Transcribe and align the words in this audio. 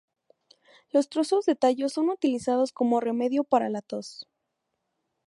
Los 0.89 1.09
trozos 1.09 1.45
de 1.45 1.55
tallo 1.55 1.87
son 1.87 2.09
utilizados 2.09 2.71
como 2.71 3.01
remedio 3.01 3.43
para 3.43 3.69
la 3.69 3.83
tos. 3.83 4.27